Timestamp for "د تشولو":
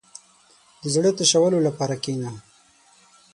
1.13-1.59